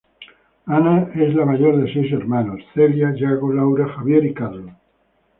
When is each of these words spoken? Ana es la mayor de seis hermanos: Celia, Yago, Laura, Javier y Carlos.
Ana 0.65 1.11
es 1.13 1.35
la 1.35 1.45
mayor 1.45 1.77
de 1.77 1.93
seis 1.93 2.11
hermanos: 2.11 2.59
Celia, 2.73 3.13
Yago, 3.15 3.53
Laura, 3.53 3.87
Javier 3.89 4.25
y 4.25 4.33
Carlos. 4.33 4.71